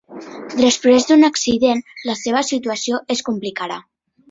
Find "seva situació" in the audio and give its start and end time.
2.23-3.03